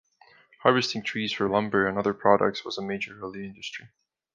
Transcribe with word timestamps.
Harvesting 0.63 1.03
trees 1.03 1.31
for 1.31 1.47
lumber 1.47 1.85
and 1.85 1.95
other 1.95 2.15
products 2.15 2.65
was 2.65 2.75
a 2.79 2.81
major 2.81 3.19
early 3.23 3.45
industry. 3.45 3.89